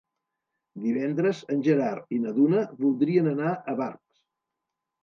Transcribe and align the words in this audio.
Divendres 0.85 1.41
en 1.57 1.61
Gerard 1.69 2.17
i 2.17 2.21
na 2.25 2.35
Duna 2.41 2.65
voldrien 2.83 3.35
anar 3.37 3.57
a 3.57 3.79
Barx. 3.85 4.05